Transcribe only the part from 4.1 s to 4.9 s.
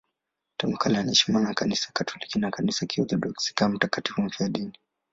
mfiadini.